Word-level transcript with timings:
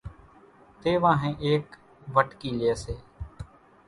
تيوانۿين 0.81 1.35
ايڪ 1.45 1.63
وٽڪي 2.15 2.49
لئي 2.59 2.73
سي 2.83 2.95